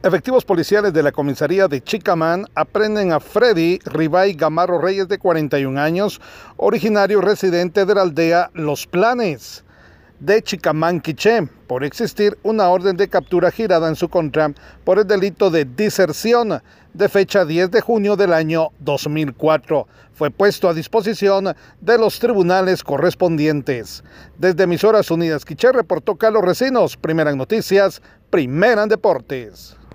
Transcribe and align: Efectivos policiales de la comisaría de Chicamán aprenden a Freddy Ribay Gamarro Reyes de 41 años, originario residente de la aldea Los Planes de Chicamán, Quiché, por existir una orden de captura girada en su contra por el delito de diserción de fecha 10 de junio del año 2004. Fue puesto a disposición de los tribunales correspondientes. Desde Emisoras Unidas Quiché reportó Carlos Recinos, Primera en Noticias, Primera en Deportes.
Efectivos 0.00 0.44
policiales 0.44 0.92
de 0.92 1.02
la 1.02 1.10
comisaría 1.10 1.66
de 1.66 1.82
Chicamán 1.82 2.46
aprenden 2.54 3.10
a 3.10 3.18
Freddy 3.18 3.80
Ribay 3.84 4.34
Gamarro 4.34 4.80
Reyes 4.80 5.08
de 5.08 5.18
41 5.18 5.80
años, 5.80 6.20
originario 6.56 7.20
residente 7.20 7.84
de 7.84 7.96
la 7.96 8.02
aldea 8.02 8.48
Los 8.54 8.86
Planes 8.86 9.64
de 10.20 10.40
Chicamán, 10.40 11.00
Quiché, 11.00 11.48
por 11.66 11.82
existir 11.82 12.38
una 12.44 12.68
orden 12.68 12.96
de 12.96 13.08
captura 13.08 13.50
girada 13.50 13.88
en 13.88 13.96
su 13.96 14.08
contra 14.08 14.52
por 14.84 15.00
el 15.00 15.06
delito 15.08 15.50
de 15.50 15.64
diserción 15.64 16.62
de 16.94 17.08
fecha 17.08 17.44
10 17.44 17.72
de 17.72 17.80
junio 17.80 18.14
del 18.14 18.32
año 18.32 18.68
2004. 18.78 19.88
Fue 20.12 20.30
puesto 20.30 20.68
a 20.68 20.74
disposición 20.74 21.56
de 21.80 21.98
los 21.98 22.20
tribunales 22.20 22.84
correspondientes. 22.84 24.04
Desde 24.38 24.62
Emisoras 24.62 25.10
Unidas 25.10 25.44
Quiché 25.44 25.72
reportó 25.72 26.14
Carlos 26.14 26.44
Recinos, 26.44 26.96
Primera 26.96 27.32
en 27.32 27.38
Noticias, 27.38 28.00
Primera 28.30 28.84
en 28.84 28.90
Deportes. 28.90 29.78